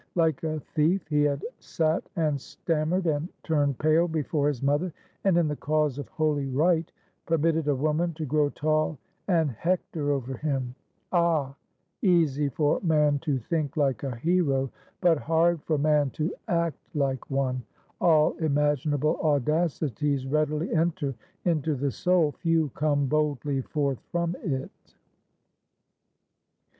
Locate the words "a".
0.43-0.59, 7.67-7.75, 14.01-14.15